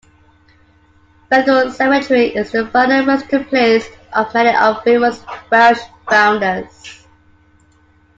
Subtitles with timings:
[1.29, 5.77] Bethel Cemetery is the final resting place of many of Wymore's Welsh
[6.09, 7.05] Founders.